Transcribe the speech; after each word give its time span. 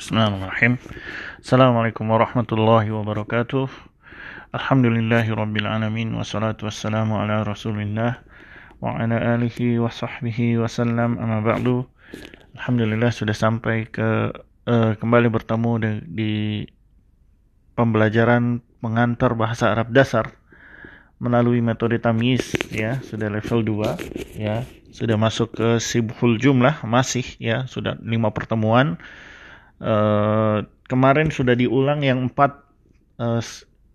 Bismillahirrahmanirrahim. 0.00 0.80
Assalamualaikum 1.36 2.08
warahmatullahi 2.08 2.88
wabarakatuh. 2.88 3.68
Alhamdulillahi 4.56 5.28
rabbil 5.36 5.68
alamin 5.68 6.16
wassalatu 6.16 6.64
wassalamu 6.64 7.20
ala 7.20 7.44
Rasulillah 7.44 8.24
wa 8.80 8.96
ala 8.96 9.36
alihi 9.36 9.76
wa 9.76 9.92
sahbihi 9.92 10.56
wasallam 10.56 11.20
amma 11.20 11.44
ba'du. 11.44 11.84
Alhamdulillah 12.56 13.12
sudah 13.12 13.36
sampai 13.36 13.84
ke 13.92 14.32
uh, 14.64 14.96
kembali 14.96 15.28
bertemu 15.28 15.72
di, 15.76 15.90
di 16.08 16.32
pembelajaran 17.76 18.64
mengantar 18.80 19.36
bahasa 19.36 19.76
Arab 19.76 19.92
dasar 19.92 20.39
melalui 21.20 21.60
metode 21.60 22.00
tamyiz 22.00 22.56
ya, 22.72 22.98
sudah 23.04 23.28
level 23.28 23.60
2 23.62 24.40
ya 24.40 24.64
sudah 24.90 25.14
masuk 25.14 25.54
ke 25.54 25.68
sibhul 25.78 26.36
jumlah 26.36 26.82
masih 26.82 27.22
ya 27.38 27.66
sudah 27.70 27.96
lima 28.02 28.34
pertemuan. 28.34 28.98
Uh, 29.80 30.66
kemarin 30.90 31.32
sudah 31.32 31.56
diulang 31.56 32.04
yang 32.04 32.28
empat 32.28 32.60
uh, 33.16 33.40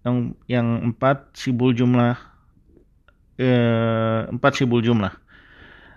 yang 0.01 0.33
yang 0.49 0.67
empat 0.93 1.35
sibul 1.37 1.75
jumlah 1.75 2.17
uh, 3.37 4.21
empat 4.31 4.51
sibul 4.57 4.81
jumlah. 4.81 5.13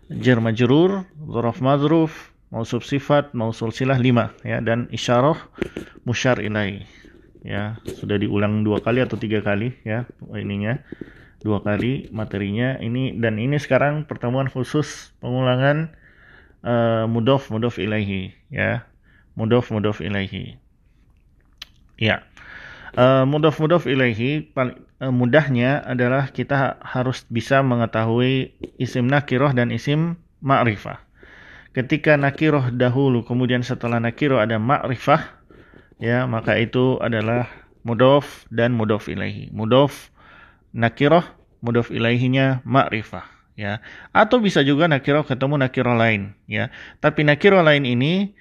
Jar 0.08 0.42
majrur 0.42 1.08
dzaraf 1.16 1.62
madruf 1.64 2.12
mausuf 2.48 2.84
sifat 2.84 3.36
mausul 3.36 3.72
silah 3.77 4.00
lima 4.00 4.33
ya 4.41 4.60
dan 4.64 4.88
isyarah 4.88 5.36
musyar 6.08 6.41
ilai 6.41 6.88
ya 7.47 7.78
sudah 7.87 8.19
diulang 8.19 8.66
dua 8.66 8.83
kali 8.83 9.02
atau 9.02 9.15
tiga 9.20 9.42
kali 9.42 9.74
ya 9.87 10.06
ininya. 10.34 10.83
Dua 11.38 11.62
kali 11.62 12.11
materinya. 12.11 12.83
Ini 12.83 13.14
dan 13.23 13.38
ini 13.38 13.62
sekarang 13.62 14.11
pertemuan 14.11 14.51
khusus 14.51 15.14
pengulangan 15.23 15.95
uh, 16.66 17.06
mudof 17.06 17.47
mudof 17.55 17.78
ilaihi 17.78 18.34
ya. 18.51 18.83
Mudof 19.39 19.70
mudof 19.70 20.03
ilaihi. 20.03 20.59
Ya. 21.94 22.27
Uh, 22.98 23.22
mudof 23.22 23.62
mudof 23.62 23.86
ilaihi 23.86 24.50
paling 24.50 24.83
uh, 24.98 25.14
mudahnya 25.14 25.78
adalah 25.86 26.34
kita 26.34 26.83
harus 26.83 27.22
bisa 27.31 27.62
mengetahui 27.62 28.59
isim 28.83 29.06
nakiroh 29.06 29.55
dan 29.55 29.70
isim 29.70 30.19
ma'rifah. 30.42 30.98
Ketika 31.70 32.19
nakiroh 32.19 32.75
dahulu 32.75 33.22
kemudian 33.22 33.62
setelah 33.62 34.03
nakiroh 34.03 34.42
ada 34.42 34.59
ma'rifah 34.59 35.38
ya 35.98 36.27
maka 36.27 36.58
itu 36.58 36.98
adalah 37.02 37.46
mudof 37.86 38.46
dan 38.50 38.74
mudof 38.74 39.06
ilaihi. 39.06 39.50
Mudof 39.54 40.10
nakiroh 40.74 41.24
mudhof 41.64 41.91
ilaihinya 41.91 42.62
ma'rifah 42.62 43.27
ya. 43.58 43.82
Atau 44.14 44.38
bisa 44.42 44.62
juga 44.62 44.86
nakiroh 44.86 45.26
ketemu 45.26 45.58
nakiroh 45.58 45.96
lain 45.98 46.34
ya. 46.46 46.70
Tapi 47.02 47.26
nakiroh 47.26 47.62
lain 47.62 47.84
ini 47.86 48.34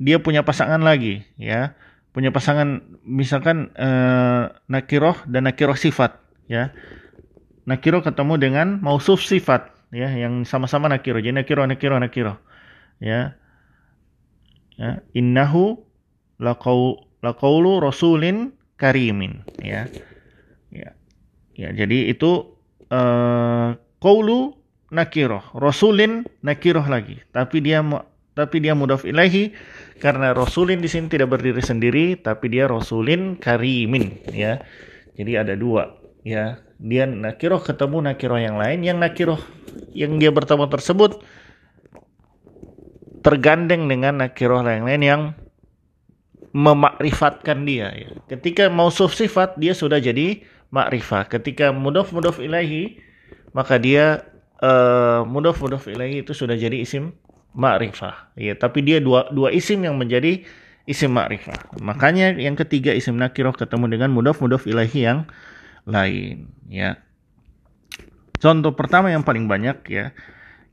dia 0.00 0.18
punya 0.20 0.42
pasangan 0.42 0.80
lagi 0.80 1.24
ya. 1.36 1.76
Punya 2.14 2.30
pasangan 2.30 2.78
misalkan 3.02 3.74
eh, 3.74 4.42
nakiroh 4.70 5.18
dan 5.28 5.50
nakiroh 5.50 5.76
sifat 5.76 6.16
ya. 6.46 6.70
Nakiroh 7.64 8.04
ketemu 8.04 8.34
dengan 8.40 8.66
mausuf 8.80 9.24
sifat 9.24 9.72
ya 9.94 10.10
yang 10.10 10.42
sama-sama 10.42 10.90
nakiroh 10.90 11.22
jadi 11.22 11.34
nakiroh 11.34 11.66
nakiroh 11.66 11.98
nakiroh 12.00 12.36
ya. 13.02 13.36
Ya 14.74 15.06
innahu 15.14 15.86
laqau 16.42 16.98
laqaulu 17.22 17.78
rasulin 17.82 18.52
karimin 18.80 19.42
ya 19.62 19.86
ya 20.74 20.92
Ya, 21.54 21.70
jadi 21.70 22.10
itu 22.10 22.58
uh, 22.90 23.78
qaulu 24.02 24.58
nakiroh, 24.90 25.42
rasulin 25.54 26.26
nakiroh 26.42 26.84
lagi. 26.86 27.22
Tapi 27.30 27.62
dia 27.62 27.80
tapi 28.34 28.58
dia 28.58 28.74
mudaf 28.74 29.06
ilahi 29.06 29.54
karena 30.02 30.34
rasulin 30.34 30.82
di 30.82 30.90
sini 30.90 31.06
tidak 31.06 31.38
berdiri 31.38 31.62
sendiri, 31.62 32.18
tapi 32.18 32.50
dia 32.50 32.66
rasulin 32.66 33.38
karimin, 33.38 34.18
ya. 34.34 34.58
Jadi 35.14 35.32
ada 35.38 35.54
dua, 35.54 35.94
ya. 36.26 36.58
Dia 36.82 37.06
nakiroh 37.06 37.62
ketemu 37.62 38.02
nakiroh 38.10 38.40
yang 38.42 38.58
lain, 38.58 38.82
yang 38.82 38.98
nakiroh 38.98 39.38
yang 39.94 40.18
dia 40.18 40.34
bertemu 40.34 40.66
tersebut 40.66 41.22
tergandeng 43.22 43.86
dengan 43.86 44.20
nakiroh 44.26 44.66
yang 44.66 44.84
lain 44.84 45.02
yang 45.02 45.22
memakrifatkan 46.54 47.66
dia. 47.66 47.90
Ya. 47.90 48.08
Ketika 48.30 48.70
mausuf 48.70 49.12
sifat 49.18 49.58
dia 49.58 49.74
sudah 49.74 49.98
jadi 49.98 50.46
ma'rifah. 50.70 51.26
Ketika 51.26 51.74
mudhof 51.74 52.14
mudhof 52.14 52.38
ilahi 52.38 53.02
maka 53.50 53.76
dia 53.82 54.22
uh, 54.62 55.26
mudhof 55.26 55.58
mudhof 55.58 55.90
ilahi 55.90 56.22
itu 56.22 56.30
sudah 56.30 56.54
jadi 56.54 56.78
isim 56.78 57.18
ma'rifah. 57.58 58.38
Ya, 58.38 58.54
tapi 58.54 58.86
dia 58.86 59.02
dua 59.02 59.26
dua 59.34 59.50
isim 59.50 59.82
yang 59.82 59.98
menjadi 59.98 60.46
isim 60.86 61.10
ma'rifah. 61.10 61.74
Makanya 61.82 62.38
yang 62.38 62.54
ketiga 62.54 62.94
isim 62.94 63.18
nakiroh 63.18 63.54
ketemu 63.54 63.90
dengan 63.98 64.14
mudhof 64.14 64.38
mudhof 64.38 64.70
ilahi 64.70 65.10
yang 65.10 65.26
lain, 65.90 66.54
ya. 66.70 67.02
Contoh 68.38 68.76
pertama 68.76 69.10
yang 69.10 69.26
paling 69.26 69.50
banyak 69.50 69.78
ya. 69.90 70.14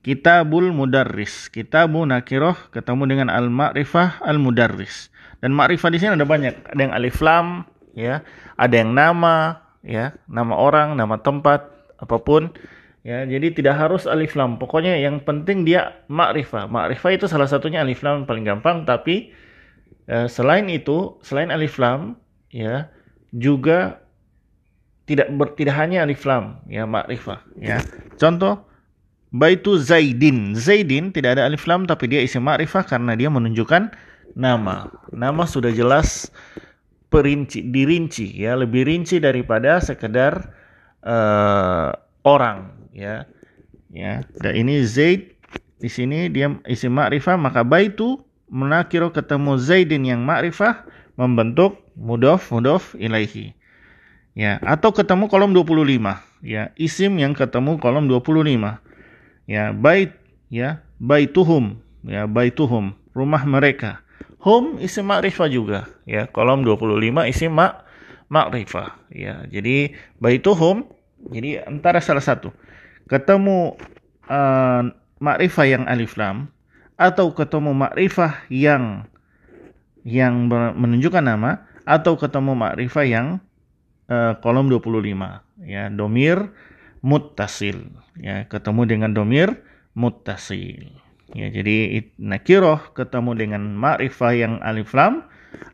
Kitabul 0.02 0.74
Mudarris. 0.74 1.50
Kitabu 1.54 2.06
Nakiroh 2.06 2.58
ketemu 2.74 3.04
dengan 3.06 3.28
Al-Ma'rifah 3.30 4.26
Al-Mudarris. 4.26 5.14
Dan 5.42 5.54
ma'rifah 5.58 5.90
di 5.94 5.98
sini 6.02 6.18
ada 6.18 6.26
banyak. 6.26 6.74
Ada 6.74 6.82
yang 6.82 6.94
alif 6.94 7.18
lam, 7.22 7.66
ya. 7.94 8.26
Ada 8.58 8.86
yang 8.86 8.94
nama, 8.94 9.62
ya 9.86 10.14
nama 10.30 10.54
orang 10.54 10.94
nama 10.94 11.18
tempat 11.22 11.66
apa 11.98 12.18
pun 12.22 12.54
ya 13.02 13.26
jadi 13.26 13.54
tidak 13.54 13.76
harus 13.78 14.06
alif 14.06 14.38
lam 14.38 14.62
pokoknya 14.62 14.98
yang 14.98 15.22
penting 15.22 15.66
dia 15.66 16.06
ma'rifah 16.10 16.70
ma'rifah 16.70 17.12
itu 17.18 17.26
salah 17.26 17.50
satunya 17.50 17.82
alif 17.82 18.06
lam 18.06 18.30
paling 18.30 18.46
gampang 18.46 18.86
tapi 18.86 19.34
eh, 20.06 20.28
selain 20.30 20.70
itu 20.70 21.18
selain 21.26 21.50
alif 21.50 21.82
lam 21.82 22.18
ya 22.54 22.90
juga 23.34 24.02
tidak 25.10 25.34
ber, 25.34 25.58
tidak 25.58 25.76
hanya 25.82 26.06
alif 26.06 26.22
lam 26.30 26.62
ya 26.70 26.86
ma'rifah 26.86 27.42
ya 27.58 27.82
contoh 28.22 28.70
baitu 29.32 29.80
zaidin. 29.80 30.54
Zaidin 30.54 31.16
tidak 31.16 31.40
ada 31.40 31.48
alif 31.48 31.64
lam 31.66 31.88
tapi 31.88 32.12
dia 32.12 32.20
isim 32.20 32.44
ma'rifah 32.44 32.84
karena 32.84 33.16
dia 33.16 33.32
menunjukkan 33.32 33.96
nama. 34.36 34.92
Nama 35.16 35.44
sudah 35.48 35.72
jelas 35.72 36.30
perinci 37.08 37.64
dirinci 37.72 38.28
ya. 38.36 38.60
Lebih 38.60 38.86
rinci 38.86 39.24
daripada 39.24 39.80
sekedar 39.80 40.52
uh, 41.08 41.96
orang 42.28 42.76
ya. 42.92 43.26
Ya. 43.92 44.24
Dan 44.44 44.68
ini 44.68 44.84
Zaid 44.84 45.32
di 45.80 45.90
sini 45.90 46.28
dia 46.28 46.52
isim 46.68 46.94
ma'rifah 46.94 47.40
maka 47.40 47.64
baitu 47.64 48.20
menakiro 48.52 49.16
ketemu 49.16 49.56
Zaidin 49.56 50.04
yang 50.04 50.22
ma'rifah 50.28 50.84
membentuk 51.16 51.80
mudof 51.96 52.52
mudof 52.52 53.00
ilaihi. 53.00 53.56
Ya. 54.36 54.60
Atau 54.64 54.92
ketemu 54.92 55.32
kolom 55.32 55.56
25 55.56 56.20
ya. 56.44 56.76
Isim 56.76 57.16
yang 57.16 57.32
ketemu 57.32 57.80
kolom 57.80 58.12
25 58.12 58.91
ya 59.52 59.76
bait 59.76 60.16
ya 60.48 60.80
baituhum 61.04 61.84
ya 62.08 62.24
baituhum 62.24 62.96
rumah 63.12 63.44
mereka 63.44 64.00
Hum 64.42 64.82
isim 64.82 65.06
ma'rifah 65.06 65.48
juga 65.54 65.86
ya. 66.10 66.26
Kolom 66.26 66.66
25 66.66 66.98
isim 67.30 67.54
ma 67.54 67.86
ma'rifah 68.34 68.98
ya. 69.14 69.46
Jadi 69.46 69.94
baituhum 70.18 70.90
jadi 71.30 71.62
antara 71.70 72.02
salah 72.02 72.26
satu 72.26 72.50
ketemu 73.06 73.78
uh, 74.26 74.90
ma'rifah 75.22 75.66
yang 75.70 75.84
alif 75.86 76.18
lam 76.18 76.50
atau 76.98 77.30
ketemu 77.38 77.70
ma'rifah 77.86 78.50
yang 78.50 79.06
yang 80.02 80.50
menunjukkan 80.50 81.22
nama 81.22 81.70
atau 81.86 82.18
ketemu 82.18 82.58
ma'rifah 82.58 83.06
yang 83.06 83.38
uh, 84.10 84.34
kolom 84.42 84.74
25 84.74 85.70
ya 85.70 85.94
domir 85.94 86.50
muttasil. 87.02 87.90
Ya 88.18 88.46
ketemu 88.48 88.88
dengan 88.90 89.12
domir 89.14 89.62
muttasil. 89.94 90.90
Ya, 91.32 91.48
jadi 91.48 92.04
nakiroh 92.20 92.92
ketemu 92.92 93.32
dengan 93.40 93.64
ma'rifah 93.80 94.36
yang 94.36 94.54
alif 94.60 94.92
lam 94.92 95.24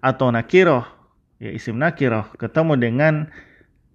atau 0.06 0.30
nakiroh 0.30 0.86
ya 1.42 1.50
isim 1.50 1.82
nakiroh 1.82 2.30
ketemu 2.38 2.78
dengan 2.78 3.14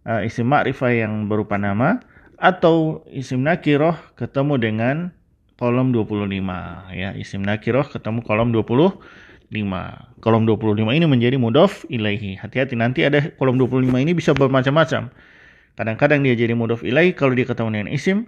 uh, 0.07 0.27
isim 0.27 0.51
ma'rifah 0.51 0.91
yang 0.91 1.31
berupa 1.31 1.55
nama 1.59 2.03
atau 2.43 3.07
isim 3.15 3.47
nakiroh 3.47 3.95
ketemu 4.19 4.59
dengan 4.59 4.97
kolom 5.55 5.95
25 5.95 6.27
ya 6.91 7.15
isim 7.15 7.47
nakiroh 7.47 7.87
ketemu 7.87 8.27
kolom 8.27 8.51
25 8.51 8.99
kolom 10.19 10.43
25 10.43 10.99
ini 10.99 11.07
menjadi 11.07 11.39
mudof 11.39 11.87
ilaihi. 11.87 12.43
Hati-hati 12.43 12.75
nanti 12.75 13.07
ada 13.07 13.23
kolom 13.39 13.55
25 13.55 13.87
ini 14.03 14.19
bisa 14.19 14.35
bermacam-macam 14.35 15.15
kadang-kadang 15.77 16.21
dia 16.23 16.35
jadi 16.37 16.53
mudof 16.53 16.85
ilaihi 16.85 17.17
kalau 17.17 17.33
dia 17.33 17.49
ketemu 17.49 17.69
dengan 17.73 17.89
isim 17.93 18.19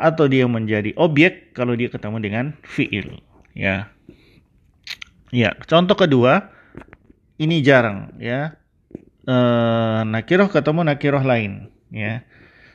atau 0.00 0.24
dia 0.26 0.48
menjadi 0.48 0.96
objek 0.96 1.52
kalau 1.52 1.76
dia 1.76 1.92
ketemu 1.92 2.16
dengan 2.24 2.44
fiil. 2.64 3.20
Ya. 3.52 3.92
Ya 5.30 5.54
contoh 5.68 5.94
kedua 5.94 6.50
ini 7.36 7.60
jarang 7.60 8.16
ya. 8.16 8.56
E, 9.28 9.36
nakiroh 10.08 10.48
ketemu 10.48 10.88
nakiroh 10.88 11.22
lain 11.22 11.68
ya. 11.92 12.24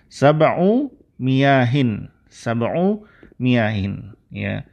Sab'u 0.08 0.94
miyahin 1.18 2.14
sab'u 2.30 3.04
miyahin 3.42 4.16
ya. 4.30 4.64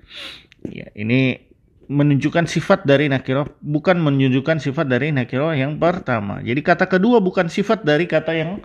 Ya 0.63 0.87
ini 0.95 1.51
menunjukkan 1.91 2.47
sifat 2.47 2.87
dari 2.87 3.11
nakiro 3.11 3.51
bukan 3.61 3.99
menunjukkan 3.99 4.63
sifat 4.63 4.87
dari 4.87 5.11
nakiro 5.11 5.51
yang 5.51 5.81
pertama. 5.81 6.39
Jadi 6.45 6.61
kata 6.63 6.87
kedua 6.87 7.19
bukan 7.19 7.51
sifat 7.51 7.83
dari 7.83 8.07
kata 8.07 8.33
yang 8.37 8.63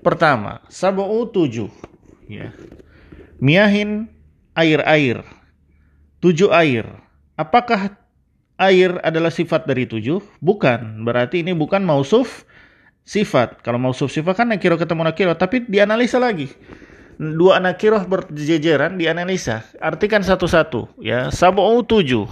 pertama. 0.00 0.62
Sab'u 0.70 1.26
tujuh. 1.28 1.68
Ya. 2.30 2.54
Miahin 3.42 4.06
air-air. 4.54 5.26
Tujuh 6.22 6.52
air. 6.52 6.86
Apakah 7.34 7.96
air 8.60 9.00
adalah 9.00 9.32
sifat 9.32 9.64
dari 9.64 9.88
tujuh? 9.88 10.20
Bukan. 10.38 11.02
Berarti 11.02 11.40
ini 11.40 11.56
bukan 11.56 11.80
mausuf 11.82 12.44
sifat. 13.02 13.64
Kalau 13.64 13.80
mausuf 13.80 14.12
sifat 14.12 14.44
kan 14.44 14.46
nakiro 14.52 14.76
ketemu 14.76 15.08
nakiro. 15.08 15.32
Tapi 15.34 15.64
dianalisa 15.64 16.20
lagi. 16.20 16.52
Dua 17.20 17.60
nakiroh 17.60 18.04
berjejeran 18.08 18.96
dianalisa. 18.96 19.64
Artikan 19.80 20.20
satu-satu. 20.20 21.00
Ya. 21.00 21.32
Sab'u 21.32 21.80
tujuh. 21.84 22.28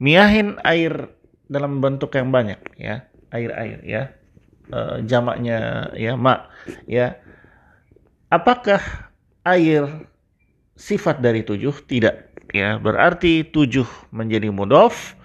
Miahin 0.00 0.56
air 0.64 1.12
dalam 1.46 1.84
bentuk 1.84 2.12
yang 2.16 2.32
banyak. 2.32 2.58
ya 2.80 3.06
Air-air. 3.32 3.80
ya 3.84 4.21
uh, 4.70 5.02
jamaknya 5.02 5.90
ya 5.98 6.14
mak. 6.14 6.46
Ya. 6.86 7.18
Apakah 8.30 8.80
air 9.42 10.06
sifat 10.78 11.18
dari 11.18 11.42
tujuh? 11.42 11.74
Tidak 11.84 12.32
ya 12.52 12.76
berarti 12.76 13.48
tujuh 13.48 13.88
menjadi 14.12 14.52
mudof 14.52 15.16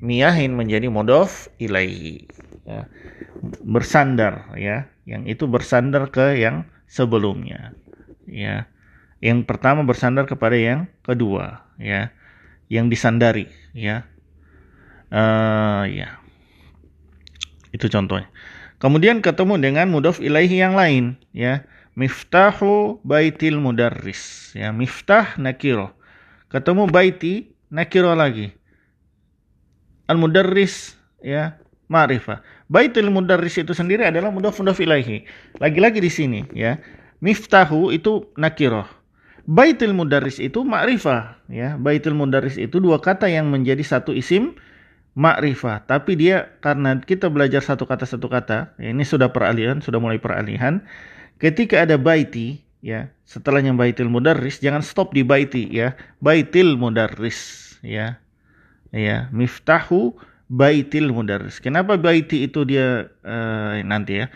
miyahin 0.00 0.56
menjadi 0.56 0.88
mudof 0.88 1.52
ilaihi 1.60 2.24
ya. 2.64 2.88
bersandar 3.60 4.48
ya 4.56 4.88
yang 5.04 5.28
itu 5.28 5.44
bersandar 5.44 6.08
ke 6.08 6.40
yang 6.40 6.64
sebelumnya 6.88 7.76
ya 8.24 8.64
yang 9.20 9.44
pertama 9.44 9.84
bersandar 9.84 10.24
kepada 10.24 10.56
yang 10.56 10.88
kedua 11.04 11.68
ya 11.76 12.08
yang 12.72 12.88
disandari 12.88 13.52
ya 13.76 14.08
uh, 15.12 15.84
ya 15.84 16.16
itu 17.76 17.86
contohnya 17.92 18.28
kemudian 18.78 19.20
ketemu 19.20 19.60
dengan 19.60 19.86
mudof 19.90 20.18
ilaihi 20.22 20.60
yang 20.62 20.74
lain 20.74 21.18
ya. 21.34 21.66
Miftahu 21.94 22.98
baitil 23.06 23.62
mudarris 23.62 24.50
ya. 24.58 24.74
Miftah 24.74 25.38
nakiro 25.38 25.94
ketemu 26.50 26.90
baiti 26.90 27.54
nakiro 27.70 28.14
lagi. 28.14 28.50
Al 30.10 30.18
mudarris 30.18 30.98
ya. 31.22 31.58
Ma'rifah. 31.84 32.40
Baitul 32.64 33.12
mudarris 33.12 33.60
itu 33.60 33.76
sendiri 33.76 34.08
adalah 34.08 34.32
mudhaf 34.32 34.56
mudhaf 34.56 34.80
ilaihi. 34.80 35.28
Lagi-lagi 35.60 36.00
di 36.00 36.08
sini 36.10 36.40
ya. 36.56 36.80
Miftahu 37.20 37.92
itu 37.92 38.32
nakiro 38.40 38.88
baitul 39.44 39.92
mudarris 39.92 40.40
itu 40.40 40.64
ma'rifah 40.64 41.38
ya. 41.52 41.76
Baitul 41.76 42.16
mudarris 42.16 42.56
itu 42.56 42.80
dua 42.80 42.98
kata 43.00 43.28
yang 43.28 43.52
menjadi 43.52 43.84
satu 43.84 44.16
isim 44.16 44.56
ma'rifah 45.14 45.86
tapi 45.86 46.18
dia 46.18 46.50
karena 46.58 46.98
kita 46.98 47.30
belajar 47.30 47.62
satu 47.62 47.86
kata 47.86 48.02
satu 48.02 48.26
kata 48.26 48.74
ya, 48.82 48.90
ini 48.90 49.06
sudah 49.06 49.30
peralihan 49.30 49.78
sudah 49.78 50.02
mulai 50.02 50.18
peralihan. 50.18 50.82
Ketika 51.38 51.82
ada 51.86 51.98
baiti 51.98 52.62
ya 52.82 53.10
setelahnya 53.26 53.74
baitil 53.74 54.10
mudarris 54.10 54.58
jangan 54.58 54.82
stop 54.82 55.14
di 55.14 55.22
baiti 55.22 55.70
ya. 55.70 55.94
Baitil 56.18 56.74
mudarris 56.74 57.74
ya. 57.82 58.18
Ya 58.94 59.30
miftahu 59.30 60.14
baitil 60.50 61.10
mudarris. 61.14 61.62
Kenapa 61.62 61.94
baiti 61.98 62.46
itu 62.46 62.66
dia 62.66 63.10
uh, 63.22 63.78
nanti 63.86 64.22
ya? 64.22 64.26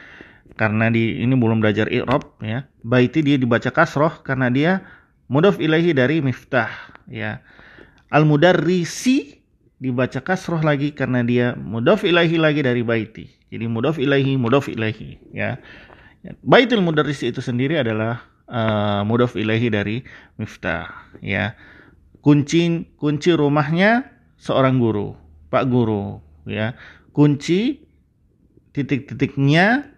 Karena 0.59 0.91
di 0.91 1.23
ini 1.23 1.35
belum 1.39 1.63
belajar 1.63 1.87
i'rab 1.91 2.39
ya. 2.43 2.67
Baiti 2.83 3.23
dia 3.23 3.39
dibaca 3.39 3.71
kasroh 3.71 4.23
karena 4.27 4.51
dia 4.51 4.73
mudaf 5.31 5.59
ilahi 5.63 5.95
dari 5.95 6.19
miftah 6.19 6.71
ya. 7.07 7.43
Al 8.11 8.27
mudarrisi 8.27 9.38
dibaca 9.79 10.19
kasroh 10.23 10.61
lagi 10.63 10.91
karena 10.91 11.23
dia 11.23 11.55
mudaf 11.55 12.03
ilahi 12.03 12.37
lagi 12.39 12.61
dari 12.63 12.83
baiti. 12.83 13.31
Jadi 13.49 13.65
mudaf 13.71 13.97
ilahi 13.97 14.35
mudaf 14.35 14.67
ilahi 14.67 15.19
ya. 15.33 15.59
Baitul 16.43 16.83
mudarris 16.83 17.23
itu 17.23 17.39
sendiri 17.39 17.79
adalah 17.79 18.27
uh, 18.51 19.07
mudhof 19.07 19.39
ilahi 19.39 19.69
dari 19.71 19.97
miftah 20.37 20.91
ya. 21.23 21.55
Kunci 22.19 22.91
kunci 22.99 23.31
rumahnya 23.33 24.11
seorang 24.37 24.83
guru 24.83 25.15
pak 25.49 25.71
guru 25.71 26.19
ya. 26.45 26.75
Kunci 27.15 27.87
titik-titiknya 28.75 29.89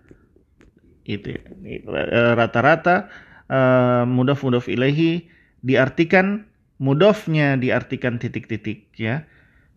itu 1.08 1.36
eh, 1.66 2.32
rata-rata 2.36 3.08
uh, 3.48 4.04
mudhof 4.04 4.44
mudhof 4.44 4.68
ilahi 4.68 5.26
diartikan 5.64 6.46
mudofnya 6.80 7.60
diartikan 7.60 8.16
titik-titik 8.16 8.88
ya 8.96 9.28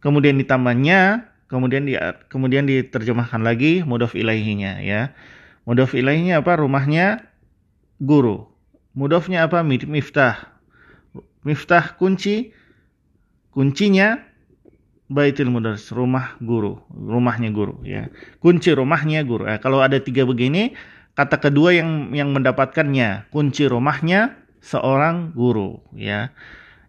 kemudian 0.04 0.36
ditambahnya 0.38 1.32
kemudian 1.48 1.88
di 1.88 1.96
kemudian 2.28 2.68
diterjemahkan 2.68 3.42
lagi 3.42 3.82
mudhof 3.88 4.14
ilahinya 4.14 4.84
ya 4.84 5.16
mudhof 5.64 5.96
ilahinya 5.96 6.44
apa 6.44 6.60
rumahnya 6.60 7.24
guru 8.04 8.54
Mudofnya 8.94 9.50
apa? 9.50 9.66
Miftah. 9.66 10.54
Miftah 11.42 11.98
kunci. 11.98 12.54
Kuncinya 13.54 14.18
Baitul 15.14 15.54
Mudarris, 15.54 15.94
rumah 15.94 16.42
guru, 16.42 16.82
rumahnya 16.90 17.54
guru 17.54 17.86
ya. 17.86 18.10
Kunci 18.42 18.74
rumahnya 18.74 19.22
guru. 19.22 19.46
Eh, 19.46 19.62
kalau 19.62 19.78
ada 19.78 20.02
tiga 20.02 20.26
begini, 20.26 20.74
kata 21.14 21.38
kedua 21.38 21.70
yang 21.70 22.18
yang 22.18 22.34
mendapatkannya, 22.34 23.30
kunci 23.30 23.70
rumahnya 23.70 24.34
seorang 24.58 25.38
guru 25.38 25.86
ya. 25.94 26.34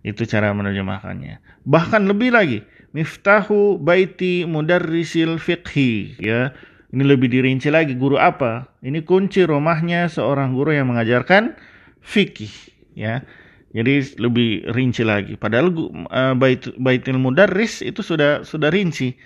Itu 0.01 0.25
cara 0.25 0.57
menerjemahkannya. 0.57 1.69
Bahkan 1.69 2.09
lebih 2.09 2.33
lagi, 2.33 2.65
miftahu 2.95 3.77
baiti 3.83 4.47
mudarrisil 4.47 5.37
fiqhi 5.43 6.17
ya. 6.23 6.55
Ini 6.95 7.03
lebih 7.03 7.27
dirinci 7.27 7.75
lagi 7.75 7.99
guru 7.99 8.15
apa? 8.23 8.71
Ini 8.79 9.03
kunci 9.03 9.43
rumahnya 9.43 10.07
seorang 10.07 10.55
guru 10.55 10.71
yang 10.71 10.95
mengajarkan 10.95 11.59
fikih 11.99 12.55
ya. 12.95 13.27
Jadi 13.75 14.15
lebih 14.23 14.71
rinci 14.71 15.03
lagi. 15.03 15.35
Padahal 15.35 15.75
uh, 15.75 16.39
bait 16.39 16.63
baitul 16.79 17.19
mudarris 17.19 17.83
itu 17.83 17.99
sudah 18.07 18.47
sudah 18.47 18.71
rinci. 18.71 19.19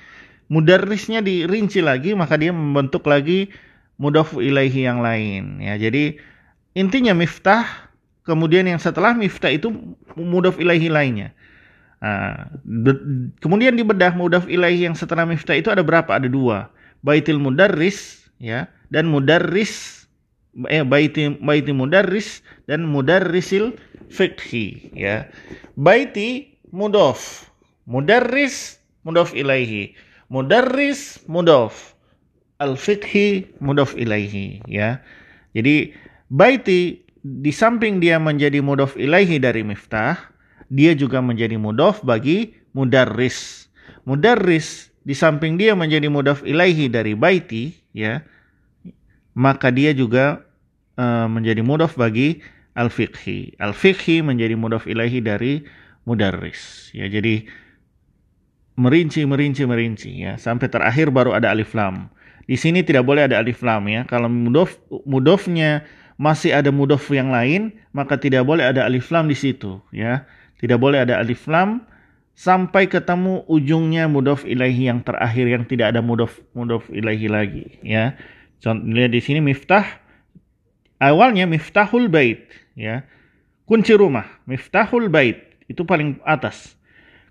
Mudarrisnya 0.49 1.21
dirinci 1.21 1.85
lagi 1.85 2.17
maka 2.17 2.41
dia 2.41 2.56
membentuk 2.56 3.05
lagi 3.05 3.53
mudhaf 4.00 4.32
ilaihi 4.41 4.88
yang 4.88 5.05
lain 5.05 5.61
ya. 5.61 5.76
Jadi 5.76 6.17
intinya 6.73 7.12
miftah 7.12 7.93
kemudian 8.25 8.64
yang 8.64 8.81
setelah 8.81 9.12
miftah 9.12 9.53
itu 9.53 9.69
mudhaf 10.17 10.56
ilaihi 10.56 10.88
lainnya. 10.88 11.37
Nah, 11.99 12.47
kemudian 13.43 13.75
dibedah 13.75 14.14
mudhaf 14.14 14.47
ilaihi 14.47 14.87
yang 14.87 14.95
setelah 14.95 15.26
miftah 15.26 15.59
itu 15.59 15.67
ada 15.69 15.83
berapa? 15.83 16.14
Ada 16.14 16.31
dua. 16.31 16.71
Baitul 17.02 17.43
mudarris 17.43 18.26
ya 18.38 18.71
dan 18.90 19.11
mudarris 19.11 20.07
eh 20.71 20.83
baiti 20.83 21.35
baiti 21.38 21.71
mudarris 21.75 22.43
dan 22.71 22.87
mudarrisil 22.87 23.75
fiqhi 24.11 24.95
ya. 24.95 25.26
Baiti 25.75 26.59
mudof, 26.71 27.50
mudarris 27.87 28.78
mudof 29.07 29.35
ilaihi, 29.35 29.95
mudarris 30.31 31.23
mudof, 31.26 31.95
al 32.59 32.75
fiqhi 32.75 33.47
mudof 33.62 33.95
ilaihi 33.95 34.62
ya. 34.67 35.02
Jadi 35.55 35.95
baiti 36.31 37.02
di 37.23 37.50
samping 37.50 37.99
dia 37.99 38.19
menjadi 38.23 38.62
mudof 38.62 38.95
ilaihi 38.99 39.38
dari 39.38 39.62
miftah, 39.62 40.19
dia 40.68 40.92
juga 40.92 41.20
menjadi 41.25 41.56
mudof 41.56 42.04
bagi 42.04 42.56
mudarris. 42.76 43.68
Mudarris 44.04 44.92
di 45.04 45.16
samping 45.16 45.56
dia 45.56 45.72
menjadi 45.72 46.08
mudof 46.12 46.44
ilaihi 46.44 46.92
dari 46.92 47.16
baiti 47.16 47.76
ya 47.96 48.20
maka 49.38 49.70
dia 49.70 49.94
juga 49.94 50.42
uh, 50.98 51.30
menjadi 51.30 51.62
mudaf 51.62 51.94
bagi 51.94 52.42
al-fiqhi. 52.75 53.54
Al-fiqhi 53.62 54.18
menjadi 54.18 54.58
mudaf 54.58 54.90
ilahi 54.90 55.22
dari 55.22 55.62
mudarris. 56.02 56.90
Ya, 56.90 57.06
jadi 57.06 57.46
merinci, 58.75 59.22
merinci, 59.22 59.62
merinci 59.62 60.10
ya 60.26 60.34
sampai 60.34 60.66
terakhir 60.66 61.14
baru 61.14 61.38
ada 61.38 61.54
alif 61.54 61.70
lam. 61.78 62.10
Di 62.50 62.58
sini 62.58 62.82
tidak 62.82 63.06
boleh 63.06 63.30
ada 63.30 63.38
alif 63.38 63.62
lam 63.62 63.87
ya. 63.87 64.02
Kalau 64.10 64.26
mudaf 64.26 64.75
mudafnya 65.06 65.87
masih 66.18 66.50
ada 66.50 66.75
mudaf 66.75 67.06
yang 67.14 67.30
lain, 67.30 67.78
maka 67.94 68.18
tidak 68.18 68.42
boleh 68.42 68.66
ada 68.66 68.90
alif 68.90 69.14
lam 69.14 69.30
di 69.30 69.38
situ 69.38 69.78
ya. 69.94 70.26
Tidak 70.59 70.79
boleh 70.79 71.07
ada 71.07 71.23
alif 71.23 71.47
lam 71.47 71.87
sampai 72.38 72.87
ketemu 72.87 73.43
ujungnya 73.50 74.07
mudaf 74.07 74.47
ilahi 74.47 74.91
yang 74.91 75.03
terakhir 75.03 75.47
yang 75.50 75.67
tidak 75.67 75.95
ada 75.95 76.03
mudaf 76.03 76.38
mudaf 76.55 76.87
ilahi 76.91 77.27
lagi 77.27 77.65
ya. 77.83 78.15
Contohnya 78.59 79.07
di 79.07 79.23
sini 79.23 79.38
miftah 79.38 79.87
awalnya 80.99 81.47
miftahul 81.47 82.11
bait 82.11 82.47
ya. 82.75 83.07
Kunci 83.69 83.93
rumah, 83.95 84.25
miftahul 84.49 85.12
bait 85.12 85.45
itu 85.69 85.85
paling 85.85 86.19
atas. 86.25 86.75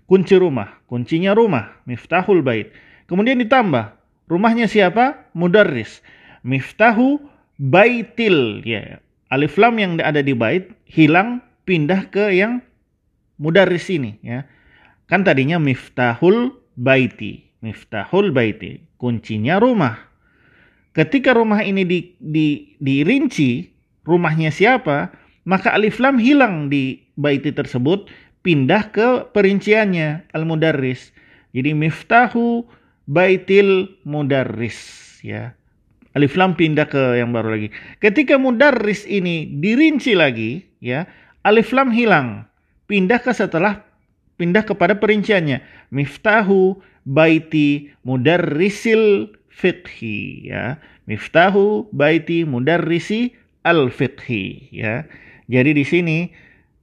Kunci 0.08 0.38
rumah, 0.38 0.80
kuncinya 0.88 1.36
rumah, 1.36 1.76
miftahul 1.84 2.40
bait. 2.40 2.72
Kemudian 3.10 3.40
ditambah 3.42 3.92
rumahnya 4.30 4.70
siapa? 4.70 5.28
Mudarris. 5.34 6.00
Miftahu 6.46 7.18
baitil 7.58 8.62
ya. 8.62 9.02
Alif 9.28 9.60
lam 9.60 9.76
yang 9.76 9.92
ada 10.00 10.24
di 10.24 10.32
bait 10.32 10.72
hilang 10.88 11.44
pindah 11.68 12.08
ke 12.08 12.32
yang 12.32 12.64
mudarris 13.38 13.88
ini 13.88 14.18
ya. 14.20 14.44
Kan 15.08 15.24
tadinya 15.24 15.56
miftahul 15.56 16.58
baiti. 16.76 17.48
Miftahul 17.64 18.30
baiti. 18.30 18.84
Kuncinya 19.00 19.56
rumah. 19.62 19.96
Ketika 20.92 21.32
rumah 21.32 21.62
ini 21.62 21.86
di, 21.86 22.18
di, 22.18 22.74
dirinci, 22.82 23.70
rumahnya 24.02 24.50
siapa, 24.50 25.14
maka 25.46 25.72
alif 25.72 26.02
lam 26.02 26.18
hilang 26.18 26.66
di 26.68 26.98
baiti 27.14 27.54
tersebut, 27.54 28.10
pindah 28.42 28.90
ke 28.90 29.30
perinciannya 29.30 30.28
al-mudarris. 30.34 31.14
Jadi 31.54 31.72
miftahu 31.72 32.66
baitil 33.08 34.00
mudarris 34.04 34.76
ya. 35.22 35.54
Alif 36.16 36.34
lam 36.34 36.56
pindah 36.58 36.88
ke 36.88 37.20
yang 37.20 37.30
baru 37.30 37.54
lagi. 37.54 37.68
Ketika 38.02 38.40
mudarris 38.40 39.04
ini 39.06 39.46
dirinci 39.60 40.18
lagi 40.18 40.66
ya, 40.82 41.06
alif 41.44 41.70
lam 41.70 41.94
hilang. 41.94 42.47
Pindah 42.88 43.20
ke 43.20 43.36
setelah 43.36 43.84
pindah 44.40 44.64
kepada 44.64 44.96
perinciannya. 44.96 45.60
Miftahu 45.92 46.80
baiti 47.04 47.92
mudarrisil 48.00 49.36
fiqhi 49.52 50.48
ya. 50.48 50.80
Miftahu 51.04 51.92
baiti 51.92 52.48
mudarrisi 52.48 53.36
al 53.68 53.92
fiqhi 53.92 54.72
ya. 54.72 55.04
Jadi 55.52 55.76
di 55.76 55.84
sini 55.84 56.18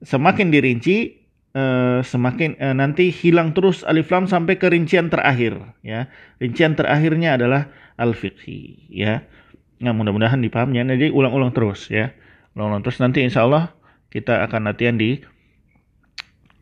semakin 0.06 0.54
dirinci 0.54 1.26
uh, 1.58 2.06
semakin 2.06 2.54
uh, 2.60 2.74
nanti 2.76 3.10
hilang 3.10 3.50
terus 3.56 3.82
alif 3.82 4.12
lam 4.14 4.30
sampai 4.30 4.62
ke 4.62 4.70
rincian 4.70 5.10
terakhir 5.10 5.58
ya. 5.82 6.06
Rincian 6.38 6.78
terakhirnya 6.78 7.34
adalah 7.34 7.66
al 7.98 8.14
fiqhi 8.14 8.86
ya. 8.92 9.26
Nah, 9.76 9.92
mudah-mudahan 9.92 10.40
dipahamnya. 10.40 10.88
Jadi 10.96 11.12
ulang-ulang 11.12 11.52
terus 11.52 11.92
ya. 11.92 12.12
Ulang-ulang 12.56 12.80
terus 12.80 12.96
nanti 13.02 13.20
insya 13.20 13.44
Allah 13.44 13.74
kita 14.08 14.46
akan 14.48 14.72
latihan 14.72 14.96
di 14.96 15.20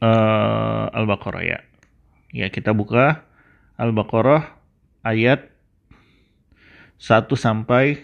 uh, 0.02 0.90
Al-Baqarah 0.90 1.44
ya. 1.44 1.58
Ya, 2.34 2.46
kita 2.50 2.74
buka 2.74 3.22
Al-Baqarah 3.78 4.58
ayat 5.06 5.50
1 6.98 7.30
sampai 7.36 8.02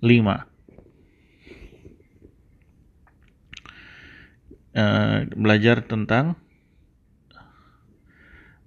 5. 0.00 0.46
Uh, 4.76 5.24
belajar 5.32 5.80
tentang 5.88 6.36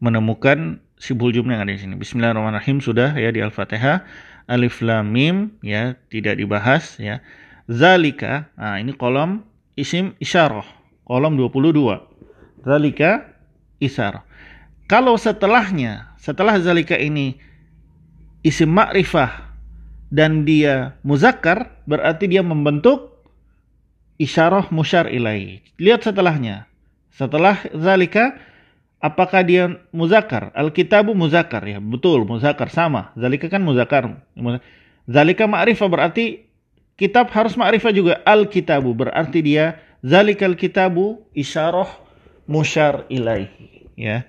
menemukan 0.01 0.81
sibul 0.97 1.29
jumlah 1.29 1.53
yang 1.53 1.63
ada 1.69 1.73
di 1.77 1.81
sini. 1.85 1.93
Bismillahirrahmanirrahim 1.97 2.81
sudah 2.81 3.13
ya 3.13 3.29
di 3.29 3.45
Al-Fatihah. 3.45 4.03
Alif 4.49 4.81
lam 4.81 5.13
mim 5.13 5.53
ya 5.61 5.93
tidak 6.09 6.41
dibahas 6.41 6.97
ya. 6.97 7.21
Zalika, 7.69 8.49
nah 8.57 8.81
ini 8.81 8.97
kolom 8.97 9.45
isim 9.77 10.17
isyarah 10.17 10.78
kolom 11.09 11.33
22. 11.41 11.73
Zalika 12.61 13.25
isar. 13.81 14.21
Kalau 14.85 15.17
setelahnya, 15.17 16.13
setelah 16.21 16.61
zalika 16.61 16.93
ini 16.93 17.41
isim 18.45 18.69
ma'rifah 18.69 19.49
dan 20.13 20.45
dia 20.45 20.93
muzakkar, 21.01 21.81
berarti 21.89 22.29
dia 22.29 22.45
membentuk 22.45 23.25
isyarah 24.21 24.69
musyar 24.69 25.09
ilai. 25.09 25.65
Lihat 25.81 26.05
setelahnya. 26.05 26.69
Setelah 27.09 27.57
zalika, 27.73 28.37
apakah 29.01 29.41
dia 29.41 29.81
muzakkar? 29.89 30.53
Alkitabu 30.53 31.17
muzakkar 31.17 31.65
ya, 31.65 31.81
betul 31.81 32.21
muzakkar 32.29 32.69
sama. 32.69 33.09
Zalika 33.17 33.49
kan 33.49 33.65
muzakkar. 33.65 34.13
Zalika 35.09 35.49
ma'rifah 35.49 35.89
berarti 35.89 36.45
kitab 37.01 37.33
harus 37.33 37.57
ma'rifah 37.57 37.93
juga. 37.93 38.13
Alkitabu 38.25 38.93
berarti 38.93 39.41
dia 39.41 39.88
zalikal 40.05 40.55
kitabu 40.55 41.23
isyarah 41.35 41.89
musyar 42.49 43.05
ilaihi. 43.11 43.89
Ya. 43.95 44.25